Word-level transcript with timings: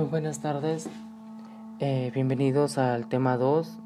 Muy 0.00 0.08
buenas 0.08 0.40
tardes, 0.40 0.88
eh, 1.78 2.10
bienvenidos 2.14 2.78
al 2.78 3.06
tema 3.06 3.36
2 3.36 3.76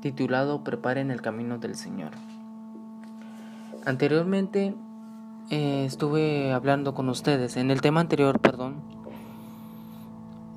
titulado 0.00 0.64
Preparen 0.64 1.10
el 1.10 1.20
camino 1.20 1.58
del 1.58 1.74
Señor. 1.74 2.12
Anteriormente 3.84 4.74
eh, 5.50 5.84
estuve 5.84 6.50
hablando 6.50 6.94
con 6.94 7.10
ustedes, 7.10 7.58
en 7.58 7.70
el 7.70 7.82
tema 7.82 8.00
anterior, 8.00 8.40
perdón, 8.40 8.76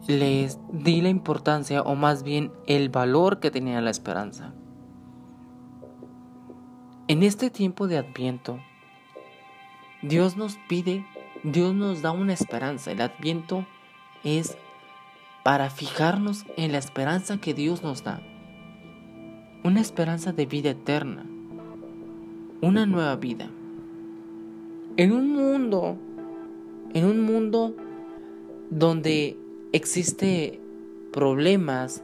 les 0.07 0.57
di 0.71 1.02
la 1.02 1.09
importancia 1.09 1.81
o 1.81 1.95
más 1.95 2.23
bien 2.23 2.54
el 2.65 2.88
valor 2.88 3.41
que 3.41 3.51
tenía 3.51 3.81
la 3.81 3.89
esperanza. 3.89 4.54
En 7.09 7.23
este 7.23 7.49
tiempo 7.49 7.89
de 7.89 7.97
adviento, 7.97 8.57
Dios 10.01 10.38
nos 10.38 10.55
pide, 10.70 11.05
Dios 11.43 11.75
nos 11.75 12.01
da 12.01 12.11
una 12.11 12.32
esperanza. 12.32 12.93
El 12.93 13.01
adviento 13.01 13.65
es 14.24 14.57
para 15.43 15.70
fijarnos 15.70 16.46
en 16.56 16.71
la 16.71 16.78
esperanza 16.78 17.38
que 17.38 17.54
Dios 17.54 17.84
nos 17.84 18.04
da. 18.04 18.21
Una 19.64 19.82
esperanza 19.82 20.32
de 20.32 20.46
vida 20.46 20.71
eterna. 20.71 21.25
Una 22.61 22.86
nueva 22.86 23.18
vida. 23.18 23.50
En 24.96 25.11
un 25.11 25.34
mundo, 25.34 25.98
en 26.93 27.06
un 27.06 27.21
mundo 27.21 27.75
donde 28.70 29.37
existe 29.74 30.61
problemas, 31.11 32.03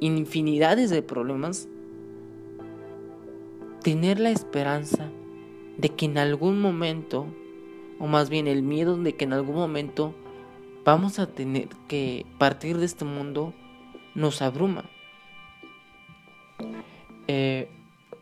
infinidades 0.00 0.88
de 0.90 1.02
problemas, 1.02 1.68
tener 3.82 4.18
la 4.18 4.30
esperanza 4.30 5.10
de 5.76 5.90
que 5.90 6.06
en 6.06 6.16
algún 6.16 6.60
momento, 6.60 7.26
o 7.98 8.06
más 8.06 8.30
bien 8.30 8.46
el 8.46 8.62
miedo 8.62 8.96
de 8.96 9.14
que 9.14 9.24
en 9.24 9.32
algún 9.32 9.56
momento 9.56 10.14
vamos 10.88 11.18
a 11.18 11.26
tener 11.26 11.68
que 11.86 12.24
partir 12.38 12.78
de 12.78 12.86
este 12.86 13.04
mundo 13.04 13.52
nos 14.14 14.40
abruma. 14.40 14.86
Eh, 17.26 17.68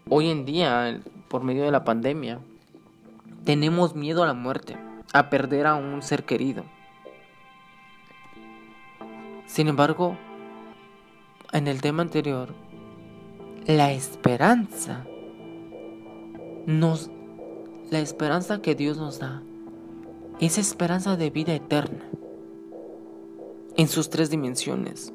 hoy 0.08 0.30
en 0.30 0.44
día, 0.44 1.00
por 1.28 1.44
medio 1.44 1.62
de 1.62 1.70
la 1.70 1.84
pandemia, 1.84 2.40
tenemos 3.44 3.94
miedo 3.94 4.24
a 4.24 4.26
la 4.26 4.34
muerte, 4.34 4.76
a 5.12 5.30
perder 5.30 5.68
a 5.68 5.76
un 5.76 6.02
ser 6.02 6.24
querido. 6.24 6.64
Sin 9.46 9.68
embargo, 9.68 10.16
en 11.52 11.68
el 11.68 11.80
tema 11.80 12.02
anterior, 12.02 12.52
la 13.68 13.92
esperanza 13.92 15.06
nos 16.66 17.12
la 17.92 18.00
esperanza 18.00 18.60
que 18.60 18.74
Dios 18.74 18.96
nos 18.96 19.20
da 19.20 19.40
es 20.40 20.58
esperanza 20.58 21.16
de 21.16 21.30
vida 21.30 21.54
eterna 21.54 22.04
en 23.76 23.88
sus 23.88 24.10
tres 24.10 24.30
dimensiones. 24.30 25.12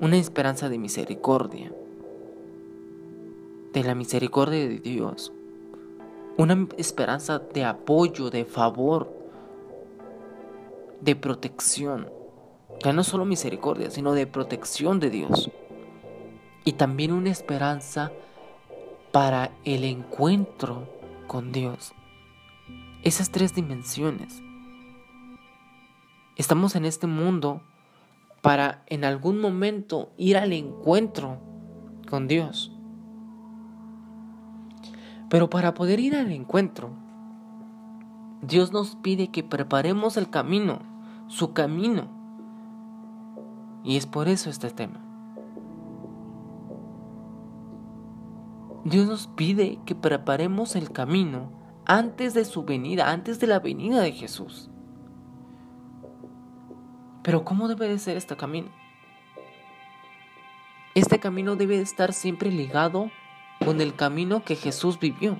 Una 0.00 0.16
esperanza 0.16 0.68
de 0.68 0.78
misericordia, 0.78 1.72
de 3.72 3.84
la 3.84 3.94
misericordia 3.94 4.68
de 4.68 4.78
Dios. 4.78 5.32
Una 6.36 6.66
esperanza 6.76 7.38
de 7.38 7.64
apoyo, 7.64 8.30
de 8.30 8.44
favor, 8.44 9.12
de 11.00 11.14
protección. 11.14 12.08
Ya 12.82 12.92
no 12.92 13.04
solo 13.04 13.24
misericordia, 13.24 13.90
sino 13.90 14.12
de 14.14 14.26
protección 14.26 14.98
de 14.98 15.10
Dios. 15.10 15.50
Y 16.64 16.72
también 16.72 17.12
una 17.12 17.30
esperanza 17.30 18.10
para 19.12 19.52
el 19.64 19.84
encuentro 19.84 20.88
con 21.28 21.52
Dios. 21.52 21.92
Esas 23.04 23.30
tres 23.30 23.54
dimensiones. 23.54 24.42
Estamos 26.36 26.74
en 26.74 26.84
este 26.84 27.06
mundo 27.06 27.62
para 28.42 28.82
en 28.88 29.04
algún 29.04 29.40
momento 29.40 30.12
ir 30.16 30.36
al 30.36 30.52
encuentro 30.52 31.38
con 32.10 32.26
Dios. 32.26 32.72
Pero 35.30 35.48
para 35.48 35.74
poder 35.74 36.00
ir 36.00 36.16
al 36.16 36.32
encuentro, 36.32 36.90
Dios 38.42 38.72
nos 38.72 38.96
pide 38.96 39.28
que 39.28 39.44
preparemos 39.44 40.16
el 40.16 40.28
camino, 40.28 40.80
su 41.28 41.52
camino. 41.52 42.08
Y 43.84 43.96
es 43.96 44.06
por 44.06 44.28
eso 44.28 44.50
este 44.50 44.70
tema. 44.70 45.00
Dios 48.84 49.06
nos 49.06 49.28
pide 49.28 49.78
que 49.86 49.94
preparemos 49.94 50.76
el 50.76 50.90
camino 50.90 51.50
antes 51.86 52.34
de 52.34 52.44
su 52.44 52.64
venida, 52.64 53.10
antes 53.10 53.40
de 53.40 53.46
la 53.46 53.60
venida 53.60 54.00
de 54.00 54.12
Jesús. 54.12 54.70
Pero 57.24 57.42
¿cómo 57.42 57.68
debe 57.68 57.88
de 57.88 57.98
ser 57.98 58.18
este 58.18 58.36
camino? 58.36 58.68
Este 60.94 61.18
camino 61.18 61.56
debe 61.56 61.78
de 61.78 61.82
estar 61.82 62.12
siempre 62.12 62.52
ligado 62.52 63.10
con 63.64 63.80
el 63.80 63.94
camino 63.94 64.44
que 64.44 64.56
Jesús 64.56 65.00
vivió. 65.00 65.38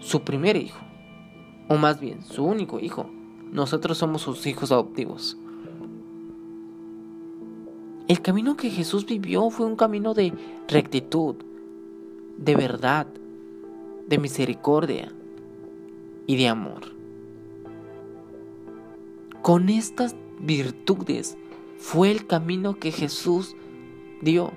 Su 0.00 0.22
primer 0.22 0.56
hijo, 0.56 0.80
o 1.68 1.76
más 1.76 2.00
bien 2.00 2.22
su 2.24 2.44
único 2.44 2.80
hijo. 2.80 3.08
Nosotros 3.52 3.96
somos 3.96 4.22
sus 4.22 4.44
hijos 4.46 4.72
adoptivos. 4.72 5.38
El 8.08 8.20
camino 8.20 8.56
que 8.56 8.70
Jesús 8.70 9.06
vivió 9.06 9.48
fue 9.50 9.66
un 9.66 9.76
camino 9.76 10.14
de 10.14 10.32
rectitud, 10.66 11.36
de 12.36 12.56
verdad, 12.56 13.06
de 14.08 14.18
misericordia 14.18 15.12
y 16.26 16.36
de 16.36 16.48
amor. 16.48 16.93
Con 19.44 19.68
estas 19.68 20.16
virtudes 20.40 21.36
fue 21.76 22.10
el 22.10 22.26
camino 22.26 22.76
que 22.76 22.90
Jesús 22.90 23.54
dio. 24.22 24.52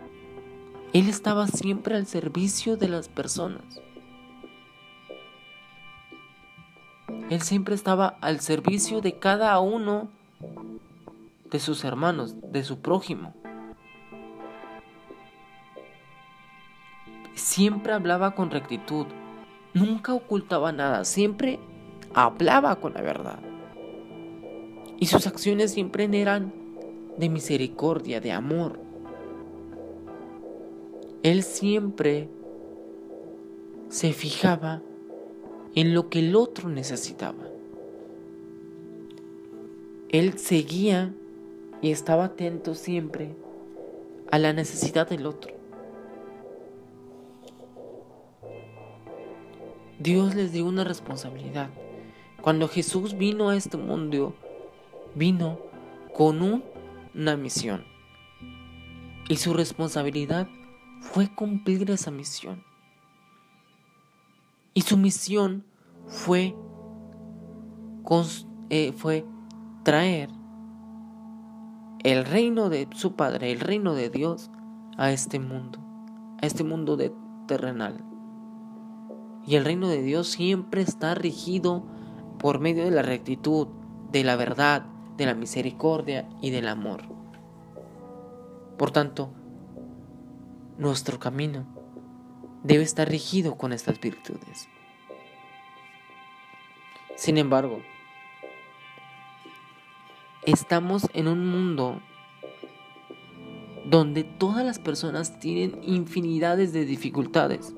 Él 0.93 1.09
estaba 1.09 1.47
siempre 1.47 1.97
al 1.97 2.07
servicio 2.07 2.77
de 2.77 2.87
las 2.87 3.09
personas. 3.09 3.81
Él 7.29 7.41
siempre 7.41 7.75
estaba 7.75 8.17
al 8.21 8.39
servicio 8.39 9.01
de 9.01 9.19
cada 9.19 9.59
uno 9.59 10.07
de 11.51 11.59
sus 11.59 11.83
hermanos, 11.83 12.37
de 12.53 12.63
su 12.63 12.79
prójimo. 12.79 13.35
Siempre 17.35 17.91
hablaba 17.91 18.35
con 18.35 18.51
rectitud, 18.51 19.05
nunca 19.73 20.13
ocultaba 20.13 20.71
nada, 20.71 21.03
siempre 21.03 21.59
hablaba 22.13 22.77
con 22.77 22.93
la 22.93 23.01
verdad. 23.01 23.56
Y 24.99 25.05
sus 25.05 25.27
acciones 25.27 25.71
siempre 25.71 26.09
eran 26.11 26.53
de 27.17 27.29
misericordia, 27.29 28.19
de 28.19 28.31
amor. 28.31 28.79
Él 31.23 31.43
siempre 31.43 32.29
se 33.89 34.13
fijaba 34.13 34.81
en 35.75 35.93
lo 35.93 36.09
que 36.09 36.19
el 36.19 36.35
otro 36.35 36.69
necesitaba. 36.69 37.47
Él 40.09 40.37
seguía 40.37 41.13
y 41.81 41.91
estaba 41.91 42.25
atento 42.25 42.75
siempre 42.75 43.35
a 44.31 44.39
la 44.39 44.53
necesidad 44.53 45.07
del 45.07 45.25
otro. 45.25 45.53
Dios 49.99 50.35
les 50.35 50.51
dio 50.51 50.65
una 50.65 50.83
responsabilidad. 50.83 51.69
Cuando 52.41 52.67
Jesús 52.67 53.17
vino 53.17 53.49
a 53.49 53.55
este 53.55 53.77
mundo, 53.77 54.35
vino 55.15 55.59
con 56.15 56.63
una 57.13 57.37
misión. 57.37 57.83
Y 59.29 59.37
su 59.37 59.53
responsabilidad 59.53 60.47
fue 61.01 61.33
cumplir 61.33 61.89
esa 61.91 62.11
misión. 62.11 62.63
Y 64.73 64.81
su 64.81 64.97
misión 64.97 65.65
fue, 66.05 66.55
eh, 68.69 68.93
fue 68.93 69.25
traer 69.83 70.29
el 72.03 72.25
reino 72.25 72.69
de 72.69 72.87
su 72.95 73.15
Padre, 73.15 73.51
el 73.51 73.59
reino 73.59 73.93
de 73.93 74.09
Dios, 74.09 74.49
a 74.97 75.11
este 75.11 75.39
mundo, 75.39 75.79
a 76.41 76.45
este 76.45 76.63
mundo 76.63 76.97
terrenal. 77.47 78.03
Y 79.45 79.55
el 79.55 79.65
reino 79.65 79.87
de 79.87 80.01
Dios 80.01 80.27
siempre 80.27 80.81
está 80.81 81.15
regido 81.15 81.85
por 82.39 82.59
medio 82.59 82.83
de 82.83 82.91
la 82.91 83.01
rectitud, 83.01 83.67
de 84.11 84.23
la 84.23 84.35
verdad, 84.35 84.85
de 85.17 85.25
la 85.25 85.33
misericordia 85.33 86.29
y 86.41 86.51
del 86.51 86.67
amor. 86.67 87.01
Por 88.77 88.91
tanto, 88.91 89.31
nuestro 90.77 91.19
camino 91.19 91.65
debe 92.63 92.83
estar 92.83 93.09
regido 93.09 93.55
con 93.55 93.73
estas 93.73 93.99
virtudes. 93.99 94.69
Sin 97.15 97.39
embargo, 97.39 97.81
estamos 100.45 101.07
en 101.13 101.27
un 101.27 101.47
mundo 101.47 101.99
donde 103.89 104.23
todas 104.23 104.63
las 104.63 104.77
personas 104.77 105.39
tienen 105.39 105.79
infinidades 105.81 106.73
de 106.73 106.85
dificultades. 106.85 107.73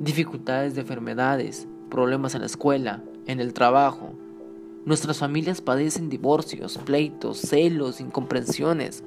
Dificultades 0.00 0.74
de 0.74 0.80
enfermedades, 0.80 1.68
problemas 1.90 2.34
en 2.34 2.40
la 2.40 2.46
escuela, 2.46 3.04
en 3.26 3.40
el 3.40 3.52
trabajo, 3.52 4.14
Nuestras 4.84 5.18
familias 5.18 5.62
padecen 5.62 6.10
divorcios, 6.10 6.78
pleitos, 6.78 7.38
celos, 7.38 8.00
incomprensiones. 8.00 9.02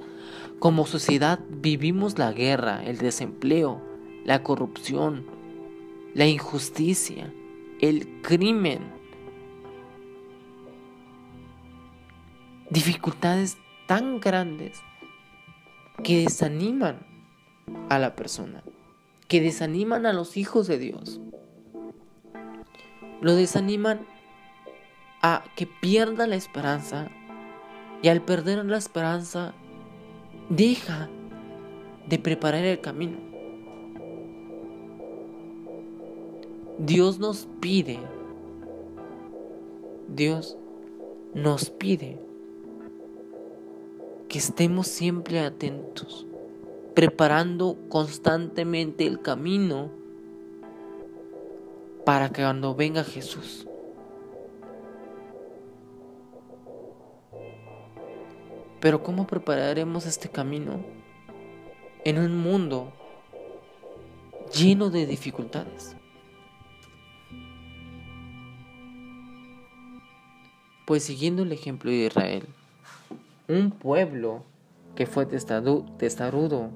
Como 0.58 0.88
sociedad 0.88 1.40
vivimos 1.50 2.18
la 2.18 2.32
guerra, 2.32 2.84
el 2.84 2.98
desempleo, 2.98 3.80
la 4.26 4.42
corrupción, 4.42 5.26
la 6.16 6.26
injusticia, 6.26 7.32
el 7.80 8.22
crimen. 8.24 8.80
Dificultades 12.72 13.58
tan 13.86 14.20
grandes 14.20 14.80
que 16.04 16.24
desaniman 16.24 17.06
a 17.90 18.00
la 18.00 18.16
persona, 18.16 18.64
que 19.28 19.42
desaniman 19.42 20.08
a 20.08 20.14
los 20.14 20.38
hijos 20.38 20.66
de 20.66 20.80
Dios. 20.80 21.22
Lo 23.22 23.36
desaniman 23.36 24.17
a 25.22 25.44
que 25.56 25.66
pierda 25.66 26.28
la 26.28 26.36
esperanza 26.36 27.10
y 28.02 28.10
al 28.10 28.22
perder 28.22 28.64
la 28.66 28.78
esperanza 28.78 29.54
deja 30.50 31.10
de 32.08 32.20
preparar 32.20 32.64
el 32.64 32.80
camino. 32.80 33.18
Dios 36.78 37.20
nos 37.20 37.48
pide, 37.60 38.00
Dios 40.08 40.58
nos 41.34 41.72
pide 41.72 42.20
que 44.30 44.38
estemos 44.38 44.88
siempre 44.88 45.40
atentos, 45.40 46.28
preparando 46.94 47.78
constantemente 47.90 49.08
el 49.08 49.22
camino 49.22 49.90
para 52.06 52.30
que 52.30 52.44
cuando 52.44 52.76
venga 52.76 53.04
Jesús 53.04 53.67
Pero 58.80 59.02
¿cómo 59.02 59.26
prepararemos 59.26 60.06
este 60.06 60.30
camino 60.30 60.80
en 62.04 62.20
un 62.20 62.38
mundo 62.38 62.94
lleno 64.54 64.90
de 64.90 65.06
dificultades? 65.06 65.96
Pues 70.86 71.04
siguiendo 71.04 71.44
el 71.44 71.52
ejemplo 71.52 71.90
de 71.92 72.06
Israel, 72.06 72.48
un 73.48 73.72
pueblo 73.72 74.44
que 74.96 75.06
fue 75.06 75.26
testarudo, 75.26 76.70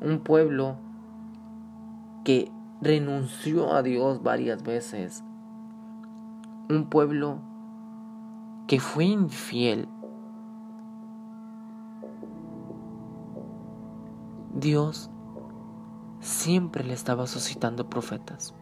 un 0.00 0.20
pueblo 0.24 0.76
que 2.24 2.50
renunció 2.80 3.74
a 3.74 3.82
Dios 3.82 4.22
varias 4.22 4.62
veces, 4.62 5.22
un 6.70 6.88
pueblo 6.88 7.38
que 8.66 8.80
fue 8.80 9.04
infiel 9.04 9.86
Dios 14.60 15.08
siempre 16.20 16.84
le 16.84 16.92
estaba 16.92 17.26
suscitando 17.26 17.88
profetas. 17.88 18.54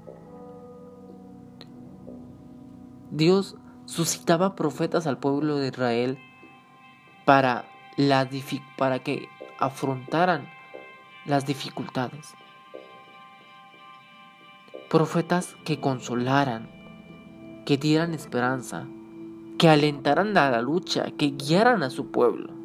Dios 3.11 3.57
suscitaba 3.85 4.55
profetas 4.55 5.09
al 5.09 5.19
pueblo 5.19 5.57
de 5.57 5.69
Israel 5.69 6.19
para, 7.25 7.65
para 8.77 9.01
que 9.01 9.29
afrontaran 9.59 10.49
las 11.27 11.47
dificultades. 11.47 12.33
Profetas 14.89 15.57
que 15.65 15.81
consolaran, 15.81 16.71
que 17.67 17.77
dieran 17.77 18.15
esperanza, 18.15 18.87
que 19.59 19.69
alentaran 19.69 20.37
a 20.37 20.49
la 20.49 20.63
lucha, 20.63 21.11
que 21.19 21.33
guiaran 21.33 21.83
a 21.83 21.91
su 21.91 22.13
pueblo. 22.13 22.58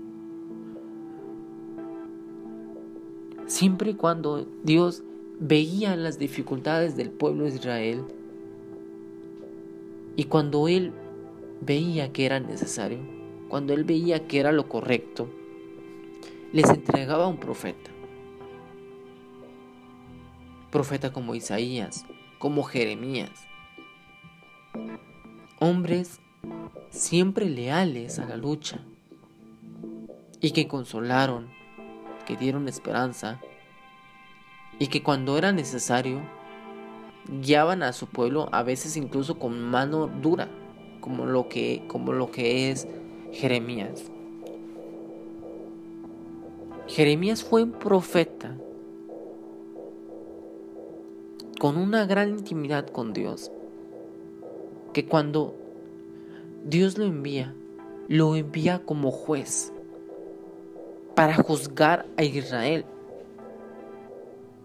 Siempre 3.53 3.91
y 3.91 3.93
cuando 3.93 4.47
Dios 4.63 5.03
veía 5.39 5.95
las 5.95 6.17
dificultades 6.17 6.97
del 6.97 7.11
pueblo 7.11 7.43
de 7.43 7.51
Israel 7.51 8.03
y 10.15 10.23
cuando 10.23 10.67
Él 10.67 10.91
veía 11.61 12.11
que 12.11 12.25
era 12.25 12.39
necesario, 12.39 12.97
cuando 13.49 13.73
Él 13.73 13.83
veía 13.83 14.27
que 14.27 14.39
era 14.39 14.51
lo 14.51 14.67
correcto, 14.67 15.29
les 16.51 16.67
entregaba 16.71 17.27
un 17.27 17.37
profeta. 17.37 17.91
Profeta 20.71 21.13
como 21.13 21.35
Isaías, 21.35 22.07
como 22.39 22.63
Jeremías. 22.63 23.29
Hombres 25.59 26.19
siempre 26.89 27.47
leales 27.51 28.17
a 28.17 28.25
la 28.25 28.35
lucha 28.35 28.83
y 30.41 30.51
que 30.51 30.67
consolaron 30.67 31.62
que 32.25 32.37
dieron 32.37 32.67
esperanza 32.67 33.39
y 34.79 34.87
que 34.87 35.03
cuando 35.03 35.37
era 35.37 35.51
necesario 35.51 36.21
guiaban 37.41 37.83
a 37.83 37.93
su 37.93 38.07
pueblo 38.07 38.49
a 38.51 38.63
veces 38.63 38.97
incluso 38.97 39.39
con 39.39 39.59
mano 39.61 40.07
dura, 40.07 40.49
como 40.99 41.25
lo 41.25 41.47
que, 41.47 41.83
como 41.87 42.13
lo 42.13 42.31
que 42.31 42.71
es 42.71 42.87
Jeremías. 43.31 44.11
Jeremías 46.87 47.43
fue 47.43 47.63
un 47.63 47.71
profeta 47.71 48.57
con 51.59 51.77
una 51.77 52.05
gran 52.05 52.29
intimidad 52.29 52.87
con 52.87 53.13
Dios, 53.13 53.51
que 54.91 55.05
cuando 55.05 55.55
Dios 56.65 56.97
lo 56.97 57.05
envía, 57.05 57.53
lo 58.09 58.35
envía 58.35 58.79
como 58.79 59.11
juez 59.11 59.71
para 61.15 61.35
juzgar 61.35 62.05
a 62.17 62.23
Israel, 62.23 62.85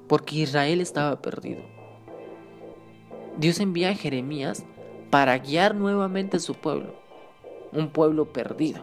porque 0.08 0.36
Israel 0.36 0.80
estaba 0.80 1.20
perdido. 1.20 1.62
Dios 3.36 3.60
envía 3.60 3.90
a 3.90 3.94
Jeremías 3.94 4.64
para 5.10 5.38
guiar 5.38 5.74
nuevamente 5.74 6.38
a 6.38 6.40
su 6.40 6.54
pueblo, 6.54 6.94
un 7.72 7.90
pueblo 7.90 8.32
perdido. 8.32 8.80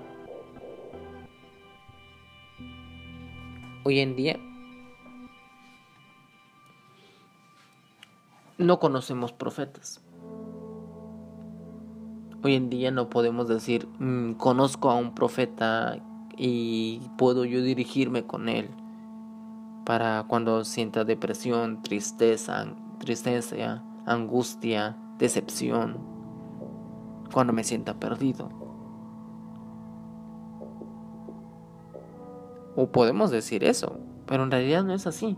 Hoy 3.84 4.00
en 4.00 4.16
día 4.16 4.40
no 8.58 8.80
conocemos 8.80 9.32
profetas. 9.34 10.02
Hoy 12.44 12.56
en 12.56 12.70
día 12.70 12.92
no 12.92 13.10
podemos 13.10 13.48
decir, 13.48 13.88
mm, 14.00 14.34
conozco 14.34 14.90
a 14.90 14.96
un 14.96 15.16
profeta 15.16 16.00
y 16.38 17.02
puedo 17.18 17.46
yo 17.46 17.62
dirigirme 17.62 18.26
con 18.26 18.50
Él 18.50 18.70
para 19.86 20.24
cuando 20.28 20.64
sienta 20.66 21.04
depresión, 21.04 21.82
tristeza, 21.82 22.66
tristeza, 22.98 23.84
angustia, 24.06 24.98
decepción, 25.18 25.98
cuando 27.32 27.54
me 27.54 27.64
sienta 27.64 27.94
perdido. 28.00 28.50
O 32.76 32.92
podemos 32.92 33.32
decir 33.32 33.64
eso, 33.64 34.00
pero 34.26 34.44
en 34.44 34.52
realidad 34.52 34.84
no 34.84 34.94
es 34.94 35.08
así. 35.08 35.38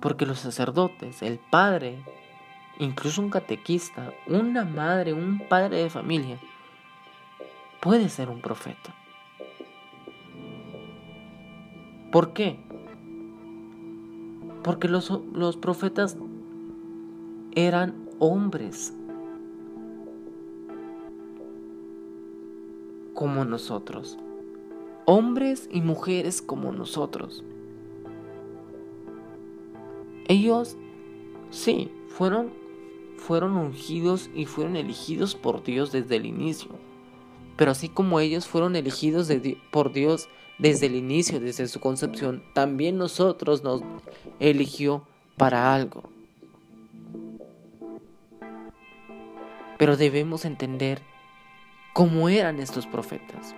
Porque 0.00 0.26
los 0.26 0.40
sacerdotes, 0.40 1.22
el 1.22 1.38
padre, 1.38 2.02
incluso 2.78 3.22
un 3.22 3.30
catequista, 3.30 4.12
una 4.26 4.64
madre, 4.64 5.12
un 5.12 5.46
padre 5.48 5.82
de 5.82 5.90
familia, 5.90 6.38
puede 7.80 8.08
ser 8.08 8.28
un 8.28 8.40
profeta. 8.40 8.94
¿Por 12.14 12.32
qué? 12.32 12.60
Porque 14.62 14.86
los, 14.86 15.10
los 15.32 15.56
profetas 15.56 16.16
eran 17.56 18.06
hombres 18.20 18.94
como 23.14 23.44
nosotros. 23.44 24.16
Hombres 25.06 25.68
y 25.72 25.80
mujeres 25.80 26.40
como 26.40 26.70
nosotros. 26.70 27.42
Ellos, 30.28 30.76
sí, 31.50 31.90
fueron, 32.06 32.50
fueron 33.16 33.56
ungidos 33.56 34.30
y 34.36 34.46
fueron 34.46 34.76
elegidos 34.76 35.34
por 35.34 35.64
Dios 35.64 35.90
desde 35.90 36.14
el 36.14 36.26
inicio. 36.26 36.70
Pero 37.56 37.72
así 37.72 37.88
como 37.88 38.20
ellos 38.20 38.46
fueron 38.46 38.76
elegidos 38.76 39.32
por 39.72 39.92
Dios 39.92 40.28
desde 40.58 40.86
el 40.86 40.96
inicio, 40.96 41.40
desde 41.40 41.68
su 41.68 41.80
concepción, 41.80 42.42
también 42.54 42.96
nosotros 42.96 43.62
nos 43.62 43.82
eligió 44.40 45.06
para 45.36 45.74
algo. 45.74 46.04
Pero 49.78 49.96
debemos 49.96 50.44
entender 50.44 51.02
cómo 51.92 52.28
eran 52.28 52.60
estos 52.60 52.86
profetas. 52.86 53.54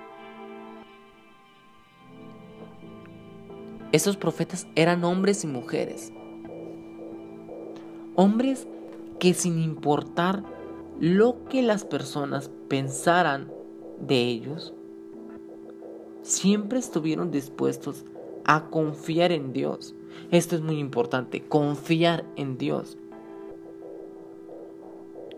Estos 3.93 4.17
profetas 4.17 4.67
eran 4.75 5.05
hombres 5.05 5.45
y 5.45 5.47
mujeres. 5.47 6.13
Hombres 8.15 8.67
que 9.19 9.35
sin 9.35 9.63
importar 9.63 10.43
lo 10.99 11.45
que 11.49 11.63
las 11.63 11.85
personas 11.85 12.51
pensaran 12.69 13.51
de 14.01 14.21
ellos, 14.23 14.75
siempre 16.27 16.81
estuvieron 16.81 17.31
dispuestos 17.31 18.05
a 18.45 18.65
confiar 18.69 19.31
en 19.31 19.53
Dios. 19.53 19.95
Esto 20.31 20.57
es 20.57 20.63
muy 20.63 20.79
importante, 20.79 21.43
confiar 21.43 22.25
en 22.35 22.59
Dios. 22.59 22.99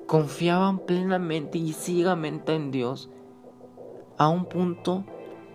Confiaban 0.07 0.78
plenamente 0.78 1.59
y 1.59 1.75
ciegamente 1.75 2.54
en 2.54 2.71
Dios 2.71 3.11
a 4.16 4.28
un 4.28 4.47
punto 4.47 5.04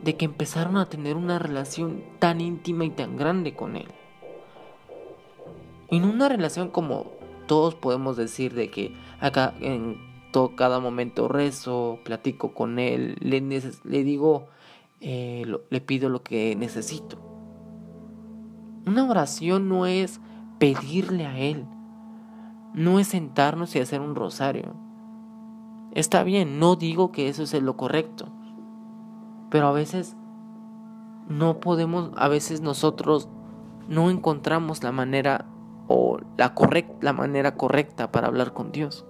de 0.04 0.16
que 0.16 0.26
empezaron 0.26 0.78
a 0.78 0.90
tener 0.90 1.16
una 1.16 1.40
relación 1.40 2.04
tan 2.20 2.40
íntima 2.40 2.86
y 2.86 2.92
tan 2.92 3.18
grande 3.18 3.56
con 3.56 3.76
Él. 3.76 3.88
En 5.90 6.06
una 6.06 6.30
relación 6.30 6.70
como 6.70 7.12
todos 7.48 7.74
podemos 7.74 8.18
decir 8.18 8.54
de 8.54 8.70
que 8.70 8.94
acá 9.20 9.56
en 9.60 9.98
todo, 10.32 10.56
cada 10.56 10.80
momento 10.80 11.28
rezo, 11.28 12.00
platico 12.04 12.54
con 12.54 12.78
Él, 12.78 13.16
le, 13.20 13.42
le 13.42 14.04
digo, 14.04 14.48
eh, 15.06 15.44
le 15.70 15.82
pido 15.82 16.08
lo 16.08 16.24
que 16.24 16.56
necesito. 16.56 17.18
Una 18.88 19.04
oración 19.04 19.68
no 19.68 19.86
es 19.86 20.22
pedirle 20.60 21.26
a 21.26 21.38
Él, 21.38 21.66
no 22.74 23.00
es 23.00 23.08
sentarnos 23.08 23.76
y 23.76 23.80
hacer 23.80 24.00
un 24.00 24.16
rosario. 24.16 24.76
Está 25.92 26.24
bien, 26.24 26.58
no 26.58 26.78
digo 26.78 27.12
que 27.12 27.28
eso 27.28 27.44
es 27.44 27.54
lo 27.54 27.76
correcto, 27.76 28.28
pero 29.52 29.68
a 29.68 29.72
veces 29.74 30.16
no 31.28 31.60
podemos, 31.60 32.12
a 32.16 32.30
veces 32.30 32.62
nosotros 32.62 33.28
no 33.90 34.10
encontramos 34.10 34.84
la 34.84 34.94
manera 34.94 35.48
o 35.90 36.18
la, 36.38 36.56
la 37.02 37.12
manera 37.12 37.56
correcta 37.56 38.10
para 38.10 38.28
hablar 38.28 38.54
con 38.54 38.72
Dios. 38.72 39.06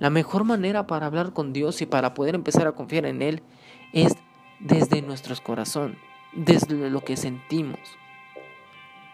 La 0.00 0.10
mejor 0.10 0.42
manera 0.42 0.88
para 0.88 1.06
hablar 1.06 1.34
con 1.34 1.52
Dios 1.52 1.80
y 1.82 1.86
para 1.86 2.14
poder 2.14 2.34
empezar 2.34 2.66
a 2.66 2.72
confiar 2.72 3.06
en 3.06 3.22
Él 3.22 3.44
es 3.92 4.16
desde 4.60 5.02
nuestro 5.02 5.34
corazón, 5.42 5.96
desde 6.32 6.90
lo 6.90 7.02
que 7.02 7.16
sentimos. 7.16 7.80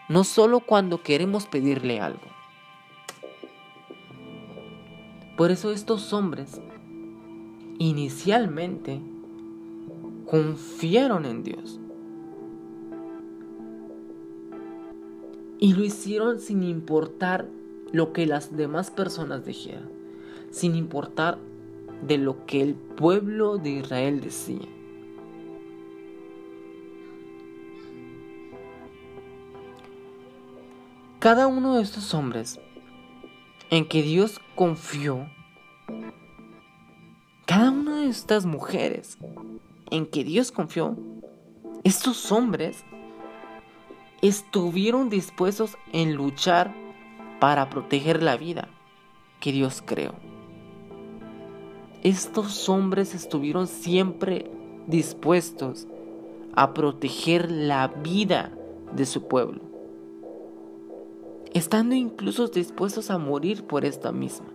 No 0.09 0.23
solo 0.23 0.59
cuando 0.59 1.01
queremos 1.01 1.47
pedirle 1.47 1.99
algo. 1.99 2.27
Por 5.35 5.51
eso 5.51 5.71
estos 5.71 6.13
hombres 6.13 6.61
inicialmente 7.79 8.99
confiaron 10.25 11.25
en 11.25 11.43
Dios. 11.43 11.79
Y 15.59 15.73
lo 15.73 15.83
hicieron 15.83 16.39
sin 16.39 16.63
importar 16.63 17.47
lo 17.91 18.13
que 18.13 18.27
las 18.27 18.55
demás 18.55 18.91
personas 18.91 19.45
dijeran, 19.45 19.89
sin 20.51 20.75
importar 20.75 21.37
de 22.05 22.17
lo 22.17 22.45
que 22.45 22.61
el 22.61 22.75
pueblo 22.75 23.57
de 23.57 23.71
Israel 23.71 24.21
decía. 24.21 24.67
Cada 31.19 31.47
uno 31.47 31.75
de 31.75 31.81
estos 31.81 32.13
hombres 32.13 32.59
en 33.71 33.87
que 33.87 34.03
Dios 34.03 34.39
confió, 34.55 35.27
cada 37.47 37.71
una 37.71 38.01
de 38.01 38.07
estas 38.09 38.45
mujeres 38.45 39.17
en 39.89 40.05
que 40.05 40.23
Dios 40.23 40.51
confió, 40.51 40.95
estos 41.83 42.31
hombres 42.31 42.83
estuvieron 44.21 45.09
dispuestos 45.09 45.75
en 45.91 46.13
luchar 46.13 46.75
para 47.39 47.69
proteger 47.71 48.21
la 48.21 48.37
vida 48.37 48.67
que 49.39 49.51
Dios 49.51 49.81
creó. 49.83 50.13
Estos 52.03 52.69
hombres 52.69 53.15
estuvieron 53.15 53.65
siempre 53.65 54.51
dispuestos 54.85 55.87
a 56.55 56.75
proteger 56.75 57.49
la 57.49 57.87
vida 57.87 58.51
de 58.93 59.07
su 59.07 59.27
pueblo, 59.27 59.66
estando 61.53 61.95
incluso 61.95 62.47
dispuestos 62.47 63.09
a 63.09 63.17
morir 63.17 63.63
por 63.63 63.85
esta 63.85 64.11
misma. 64.11 64.47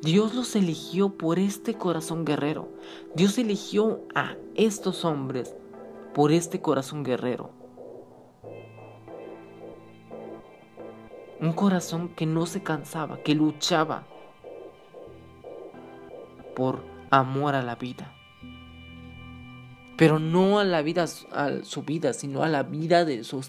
Dios 0.00 0.34
los 0.34 0.54
eligió 0.54 1.10
por 1.10 1.38
este 1.38 1.74
corazón 1.74 2.24
guerrero. 2.24 2.68
Dios 3.14 3.36
eligió 3.36 4.00
a 4.14 4.36
estos 4.54 5.04
hombres 5.04 5.54
por 6.14 6.32
este 6.32 6.60
corazón 6.60 7.02
guerrero. 7.02 7.50
Un 11.40 11.52
corazón 11.52 12.08
que 12.08 12.26
no 12.26 12.46
se 12.46 12.62
cansaba, 12.62 13.22
que 13.22 13.34
luchaba 13.34 14.06
por 16.54 16.82
amor 17.10 17.54
a 17.54 17.62
la 17.62 17.74
vida. 17.74 18.17
Pero 19.98 20.20
no 20.20 20.60
a 20.60 20.64
la 20.64 20.80
vida, 20.80 21.06
a 21.32 21.50
su 21.64 21.82
vida, 21.82 22.12
sino 22.12 22.44
a 22.44 22.48
la 22.48 22.62
vida 22.62 23.04
de 23.04 23.24
su 23.24 23.44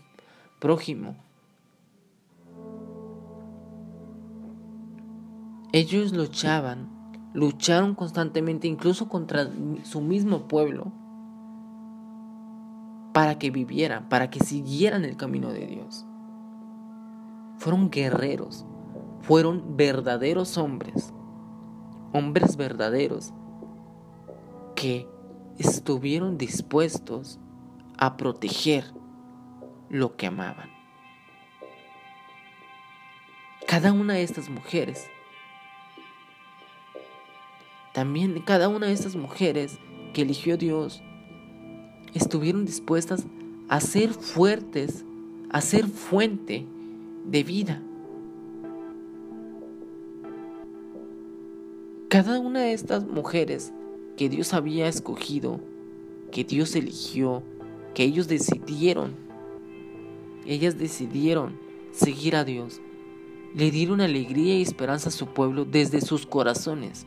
prójimo. 0.57 1.15
Ellos 5.71 6.11
luchaban, 6.11 6.89
lucharon 7.35 7.93
constantemente 7.93 8.67
incluso 8.67 9.07
contra 9.07 9.47
su 9.83 10.01
mismo 10.01 10.47
pueblo 10.47 10.91
para 13.13 13.37
que 13.37 13.51
vivieran, 13.51 14.09
para 14.09 14.31
que 14.31 14.39
siguieran 14.39 15.05
el 15.05 15.17
camino 15.17 15.51
de 15.51 15.67
Dios. 15.67 16.07
Fueron 17.57 17.91
guerreros, 17.91 18.65
fueron 19.21 19.77
verdaderos 19.77 20.57
hombres, 20.57 21.13
hombres 22.11 22.57
verdaderos 22.57 23.33
que 24.73 25.07
estuvieron 25.59 26.37
dispuestos 26.37 27.39
a 27.97 28.17
proteger 28.17 28.85
lo 29.89 30.15
que 30.15 30.27
amaban. 30.27 30.69
Cada 33.67 33.93
una 33.93 34.15
de 34.15 34.23
estas 34.23 34.49
mujeres 34.49 35.07
también 37.93 38.41
cada 38.45 38.69
una 38.69 38.87
de 38.87 38.93
estas 38.93 39.15
mujeres 39.15 39.77
que 40.13 40.21
eligió 40.21 40.57
Dios 40.57 41.01
estuvieron 42.13 42.65
dispuestas 42.65 43.25
a 43.67 43.81
ser 43.81 44.13
fuertes, 44.13 45.03
a 45.49 45.61
ser 45.61 45.85
fuente 45.85 46.65
de 47.25 47.43
vida. 47.43 47.81
Cada 52.09 52.39
una 52.39 52.61
de 52.61 52.73
estas 52.73 53.05
mujeres 53.05 53.73
que 54.19 54.27
Dios 54.27 54.53
había 54.53 54.89
escogido, 54.89 55.61
que 56.33 56.43
Dios 56.43 56.75
eligió, 56.75 57.41
que 57.95 58.03
ellos 58.03 58.27
decidieron, 58.27 59.15
ellas 60.45 60.77
decidieron 60.77 61.57
seguir 61.93 62.35
a 62.35 62.43
Dios, 62.43 62.81
le 63.55 63.71
dieron 63.71 64.01
alegría 64.01 64.57
y 64.57 64.61
esperanza 64.61 65.07
a 65.07 65.13
su 65.13 65.27
pueblo 65.27 65.63
desde 65.63 66.01
sus 66.01 66.25
corazones. 66.25 67.05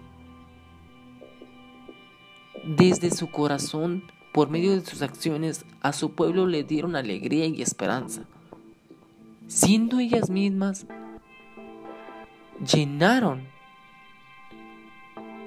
Desde 2.64 3.10
su 3.10 3.30
corazón, 3.30 4.04
por 4.32 4.48
medio 4.48 4.72
de 4.72 4.80
sus 4.80 5.02
acciones, 5.02 5.66
a 5.82 5.92
su 5.92 6.12
pueblo 6.12 6.46
le 6.46 6.64
dieron 6.64 6.96
alegría 6.96 7.44
y 7.44 7.60
esperanza. 7.60 8.22
Siendo 9.48 10.00
ellas 10.00 10.30
mismas, 10.30 10.86
llenaron 12.72 13.51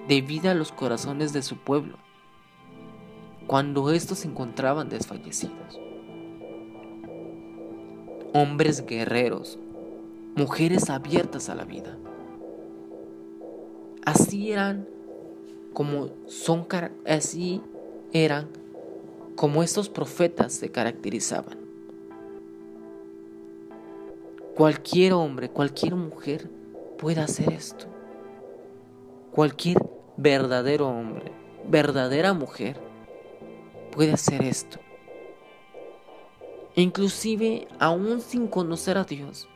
de 0.08 0.22
vida 0.22 0.54
los 0.54 0.72
corazones 0.72 1.34
de 1.34 1.42
su 1.42 1.58
pueblo 1.58 1.98
cuando 3.48 3.92
estos 3.92 4.20
se 4.20 4.28
encontraban 4.28 4.90
desfallecidos. 4.90 5.80
Hombres 8.34 8.86
guerreros, 8.86 9.58
mujeres 10.36 10.90
abiertas 10.90 11.50
a 11.50 11.56
la 11.56 11.64
vida. 11.64 11.98
Así 14.04 14.52
eran 14.52 14.88
como 15.74 16.10
son 16.28 16.68
así 17.06 17.62
eran 18.14 18.48
como 19.36 19.62
estos 19.64 19.90
profetas 19.90 20.54
se 20.54 20.70
caracterizaban. 20.70 21.58
Cualquier 24.56 25.14
hombre, 25.14 25.50
cualquier 25.50 25.96
mujer 25.96 26.50
puede 26.98 27.20
hacer 27.20 27.52
esto. 27.52 27.88
Cualquier 29.32 29.78
verdadero 30.18 30.88
hombre, 30.88 31.32
verdadera 31.68 32.34
mujer 32.34 32.80
puede 33.92 34.14
hacer 34.14 34.44
esto. 34.44 34.80
Inclusive 36.76 37.68
aún 37.80 38.22
sin 38.22 38.48
conocer 38.48 38.98
a 38.98 39.04
Dios. 39.04 39.48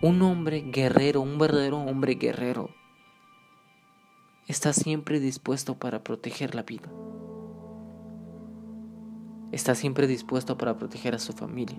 Un 0.00 0.22
hombre 0.22 0.62
guerrero, 0.62 1.20
un 1.20 1.38
verdadero 1.38 1.78
hombre 1.78 2.14
guerrero 2.14 2.70
está 4.48 4.72
siempre 4.72 5.20
dispuesto 5.20 5.78
para 5.78 6.02
proteger 6.02 6.54
la 6.54 6.64
vida. 6.64 6.90
Está 9.52 9.74
siempre 9.74 10.06
dispuesto 10.06 10.58
para 10.58 10.76
proteger 10.76 11.14
a 11.14 11.18
su 11.18 11.32
familia. 11.32 11.78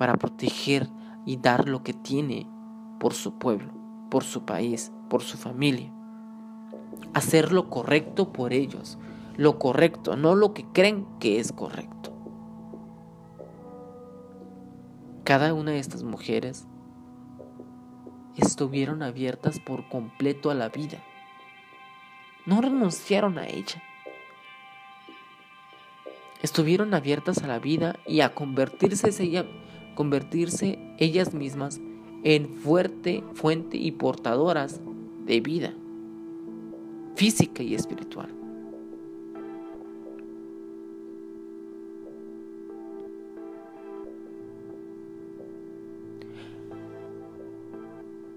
para 0.00 0.14
proteger 0.14 0.88
y 1.26 1.36
dar 1.36 1.68
lo 1.68 1.82
que 1.82 1.92
tiene 1.92 2.46
por 3.00 3.14
su 3.14 3.38
pueblo, 3.38 3.72
por 4.10 4.22
su 4.22 4.44
país, 4.44 4.92
por 5.08 5.22
su 5.22 5.38
familia. 5.38 5.90
Hacer 7.14 7.50
lo 7.50 7.70
correcto 7.70 8.30
por 8.30 8.52
ellos, 8.52 8.98
lo 9.36 9.58
correcto, 9.58 10.16
no 10.16 10.34
lo 10.34 10.52
que 10.52 10.66
creen 10.66 11.06
que 11.18 11.40
es 11.40 11.50
correcto. 11.50 12.12
Cada 15.24 15.54
una 15.54 15.72
de 15.72 15.78
estas 15.78 16.02
mujeres 16.02 16.66
estuvieron 18.36 19.02
abiertas 19.02 19.58
por 19.60 19.88
completo 19.88 20.50
a 20.50 20.54
la 20.54 20.68
vida. 20.68 20.98
No 22.44 22.60
renunciaron 22.60 23.38
a 23.38 23.46
ella. 23.46 23.82
Estuvieron 26.42 26.92
abiertas 26.92 27.42
a 27.42 27.46
la 27.46 27.58
vida 27.58 27.96
y 28.06 28.20
a 28.20 28.34
convertirse, 28.34 29.46
convertirse 29.94 30.78
ellas 30.98 31.32
mismas 31.32 31.80
en 32.22 32.48
fuerte 32.48 33.24
fuente 33.34 33.76
y 33.76 33.92
portadoras 33.92 34.80
de 35.26 35.40
vida 35.40 35.74
física 37.14 37.62
y 37.62 37.74
espiritual. 37.74 38.28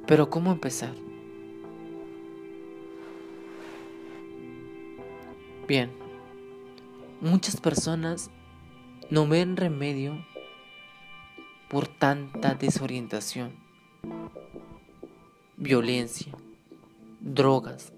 Pero 0.06 0.30
¿cómo 0.30 0.52
empezar? 0.52 0.94
Bien, 5.68 5.90
muchas 7.22 7.60
personas 7.60 8.30
no 9.10 9.28
ven 9.28 9.56
remedio 9.56 10.26
por 11.70 11.88
tanta 11.88 12.54
desorientación, 12.54 13.54
violencia, 15.64 16.34
drogas, 17.22 17.94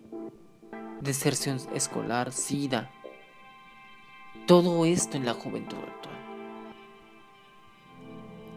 deserción 1.02 1.58
escolar, 1.74 2.32
sida, 2.32 2.92
todo 4.46 4.86
esto 4.86 5.18
en 5.18 5.26
la 5.26 5.34
juventud 5.34 5.78
actual. 5.78 6.16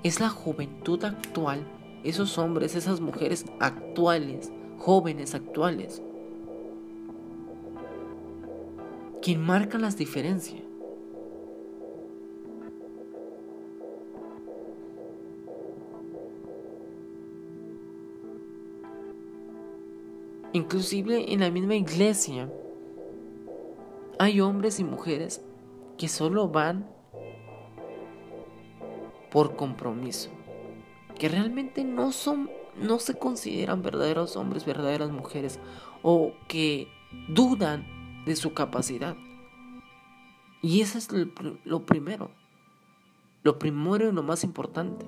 Es 0.03 0.21
la 0.21 0.29
juventud 0.29 1.03
actual 1.05 1.67
esos 2.05 2.37
hombres, 2.37 2.75
esas 2.75 3.01
mujeres 3.01 3.47
actuales, 3.61 4.53
jóvenes 4.77 5.35
actuales, 5.35 6.03
quien 9.23 9.41
marcan 9.41 9.81
las 9.81 9.97
diferencias. 9.97 10.68
Inclusive 20.53 21.33
en 21.33 21.41
la 21.41 21.51
misma 21.51 21.75
iglesia 21.75 22.51
hay 24.19 24.41
hombres 24.41 24.81
y 24.81 24.85
mujeres 24.85 25.43
que 25.97 26.09
solo 26.09 26.49
van 26.49 26.89
por 29.31 29.57
compromiso 29.57 30.31
que 31.19 31.29
realmente 31.29 31.85
no 31.85 32.13
son, 32.13 32.49
no 32.81 32.99
se 32.99 33.19
consideran 33.19 33.83
verdaderos 33.83 34.37
hombres, 34.37 34.65
verdaderas 34.65 35.11
mujeres, 35.11 35.59
o 36.03 36.33
que 36.47 36.89
dudan 37.29 37.85
de 38.25 38.37
su 38.37 38.55
capacidad. 38.55 39.17
Y 40.63 40.81
eso 40.81 40.99
es 40.99 41.09
lo, 41.65 41.85
primero, 41.85 42.31
lo 43.43 43.59
primero 43.59 44.09
y 44.09 44.13
lo 44.13 44.23
más 44.23 44.45
importante. 44.45 45.07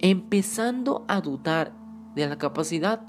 Empezando 0.00 1.04
a 1.08 1.20
dudar 1.20 1.72
de 2.14 2.26
la 2.26 2.38
capacidad 2.38 3.02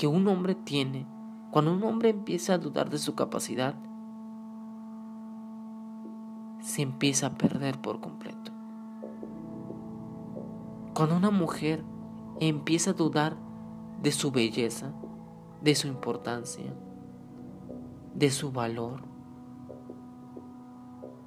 que 0.00 0.06
un 0.06 0.26
hombre 0.28 0.54
tiene, 0.54 1.06
cuando 1.50 1.74
un 1.74 1.82
hombre 1.82 2.08
empieza 2.08 2.54
a 2.54 2.58
dudar 2.58 2.88
de 2.88 2.96
su 2.96 3.14
capacidad, 3.14 3.74
se 6.62 6.80
empieza 6.80 7.26
a 7.26 7.34
perder 7.34 7.78
por 7.82 8.00
completo. 8.00 8.50
Cuando 10.94 11.18
una 11.18 11.30
mujer 11.30 11.84
empieza 12.40 12.92
a 12.92 12.94
dudar 12.94 13.36
de 14.00 14.10
su 14.10 14.30
belleza, 14.30 14.94
de 15.60 15.74
su 15.74 15.86
importancia, 15.86 16.72
de 18.14 18.30
su 18.30 18.52
valor, 18.52 19.02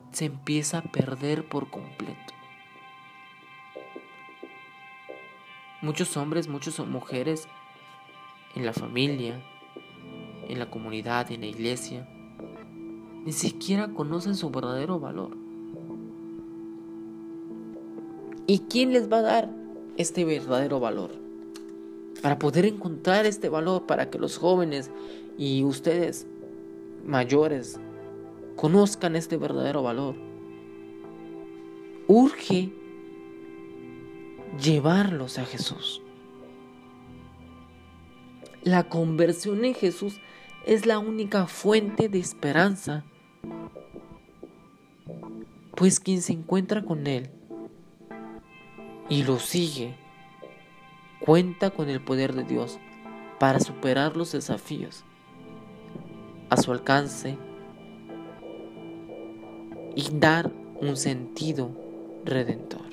se 0.09 0.25
empieza 0.25 0.79
a 0.79 0.81
perder 0.81 1.47
por 1.47 1.69
completo. 1.69 2.33
Muchos 5.83 6.17
hombres, 6.17 6.47
muchas 6.47 6.79
mujeres 6.79 7.47
en 8.55 8.65
la 8.65 8.73
familia, 8.73 9.41
en 10.47 10.59
la 10.59 10.69
comunidad, 10.69 11.31
en 11.31 11.41
la 11.41 11.47
iglesia, 11.47 12.07
ni 13.25 13.31
siquiera 13.31 13.93
conocen 13.93 14.35
su 14.35 14.49
verdadero 14.49 14.99
valor. 14.99 15.37
¿Y 18.45 18.59
quién 18.59 18.91
les 18.91 19.11
va 19.11 19.19
a 19.19 19.21
dar 19.21 19.49
este 19.97 20.25
verdadero 20.25 20.79
valor? 20.79 21.11
Para 22.21 22.37
poder 22.39 22.65
encontrar 22.65 23.25
este 23.25 23.49
valor, 23.49 23.85
para 23.85 24.09
que 24.09 24.19
los 24.19 24.37
jóvenes 24.37 24.91
y 25.37 25.63
ustedes 25.63 26.27
mayores 27.05 27.79
conozcan 28.55 29.15
este 29.15 29.37
verdadero 29.37 29.81
valor, 29.81 30.15
urge 32.07 32.71
llevarlos 34.61 35.39
a 35.39 35.45
Jesús. 35.45 36.01
La 38.63 38.87
conversión 38.87 39.65
en 39.65 39.73
Jesús 39.73 40.21
es 40.65 40.85
la 40.85 40.97
única 40.97 41.47
fuente 41.47 42.07
de 42.07 42.19
esperanza, 42.19 43.03
pues 45.75 45.99
quien 45.99 46.21
se 46.21 46.31
encuentra 46.31 46.85
con 46.85 47.05
Él 47.05 47.29
y 49.09 49.23
lo 49.23 49.39
sigue, 49.39 49.95
cuenta 51.19 51.71
con 51.71 51.89
el 51.89 51.99
poder 51.99 52.33
de 52.33 52.45
Dios 52.45 52.79
para 53.37 53.59
superar 53.59 54.15
los 54.15 54.31
desafíos 54.31 55.03
a 56.49 56.55
su 56.55 56.71
alcance 56.71 57.37
y 59.93 60.07
dar 60.13 60.53
un 60.79 60.95
sentido 60.95 61.69
redentor. 62.23 62.92